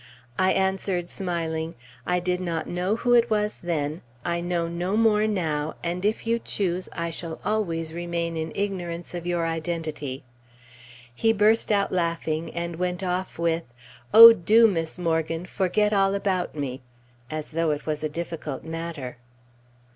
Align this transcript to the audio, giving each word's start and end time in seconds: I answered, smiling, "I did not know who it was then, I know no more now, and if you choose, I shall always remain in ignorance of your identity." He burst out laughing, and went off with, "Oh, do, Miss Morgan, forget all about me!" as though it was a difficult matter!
I 0.39 0.51
answered, 0.53 1.07
smiling, 1.07 1.75
"I 2.07 2.19
did 2.19 2.41
not 2.41 2.65
know 2.65 2.95
who 2.95 3.13
it 3.13 3.29
was 3.29 3.59
then, 3.59 4.01
I 4.25 4.41
know 4.41 4.67
no 4.67 4.97
more 4.97 5.27
now, 5.27 5.75
and 5.83 6.03
if 6.03 6.25
you 6.25 6.39
choose, 6.39 6.89
I 6.91 7.11
shall 7.11 7.39
always 7.45 7.93
remain 7.93 8.35
in 8.35 8.51
ignorance 8.55 9.13
of 9.13 9.27
your 9.27 9.45
identity." 9.45 10.23
He 11.13 11.33
burst 11.33 11.71
out 11.71 11.91
laughing, 11.91 12.51
and 12.55 12.77
went 12.77 13.03
off 13.03 13.37
with, 13.37 13.65
"Oh, 14.11 14.33
do, 14.33 14.67
Miss 14.67 14.97
Morgan, 14.97 15.45
forget 15.45 15.93
all 15.93 16.15
about 16.15 16.55
me!" 16.55 16.81
as 17.29 17.51
though 17.51 17.69
it 17.69 17.85
was 17.85 18.03
a 18.03 18.09
difficult 18.09 18.63
matter! 18.63 19.17